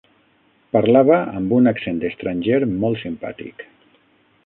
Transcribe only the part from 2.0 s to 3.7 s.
estranger molt simpàtic.